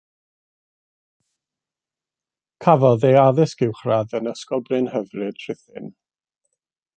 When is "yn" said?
4.21-4.31